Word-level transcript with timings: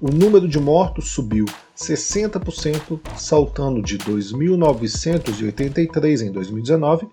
O 0.00 0.10
número 0.10 0.48
de 0.48 0.58
mortos 0.58 1.10
subiu 1.10 1.44
60%, 1.76 2.98
saltando 3.16 3.82
de 3.82 3.98
2.983 3.98 6.26
em 6.26 6.32
2019 6.32 7.06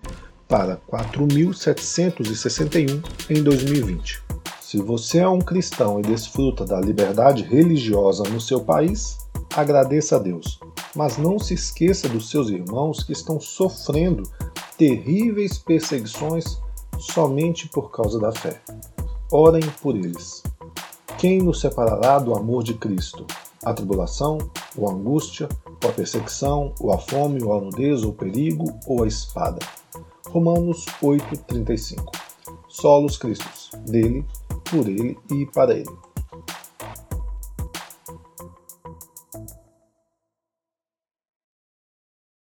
para 0.48 0.78
4.761 0.90 3.04
em 3.30 3.42
2020. 3.42 4.22
Se 4.60 4.78
você 4.78 5.18
é 5.18 5.28
um 5.28 5.38
cristão 5.38 6.00
e 6.00 6.02
desfruta 6.02 6.64
da 6.64 6.80
liberdade 6.80 7.42
religiosa 7.42 8.22
no 8.24 8.40
seu 8.40 8.60
país, 8.60 9.18
agradeça 9.54 10.16
a 10.16 10.18
Deus. 10.18 10.58
Mas 10.94 11.16
não 11.16 11.38
se 11.38 11.54
esqueça 11.54 12.08
dos 12.08 12.30
seus 12.30 12.50
irmãos 12.50 13.02
que 13.02 13.12
estão 13.12 13.40
sofrendo 13.40 14.22
terríveis 14.76 15.58
perseguições 15.58 16.58
somente 16.98 17.68
por 17.68 17.90
causa 17.90 18.18
da 18.18 18.32
fé. 18.32 18.60
Orem 19.30 19.62
por 19.80 19.96
eles. 19.96 20.42
Quem 21.18 21.40
nos 21.40 21.60
separará 21.60 22.18
do 22.18 22.34
amor 22.34 22.62
de 22.62 22.74
Cristo? 22.74 23.26
A 23.64 23.72
tribulação, 23.72 24.38
ou 24.76 24.88
a 24.88 24.92
angústia, 24.92 25.48
ou 25.82 25.90
a 25.90 25.92
perseguição, 25.92 26.74
ou 26.80 26.92
a 26.92 26.98
fome, 26.98 27.42
ou 27.42 27.56
a 27.56 27.60
nudez, 27.60 28.02
ou 28.02 28.10
o 28.10 28.14
perigo, 28.14 28.64
ou 28.86 29.04
a 29.04 29.06
espada. 29.06 29.60
Romanos 30.28 30.84
8:35. 31.00 32.10
Solos 32.68 33.16
Cristos, 33.16 33.70
dele, 33.86 34.26
por 34.70 34.88
ele 34.88 35.18
e 35.30 35.46
para 35.46 35.74
ele. 35.74 36.11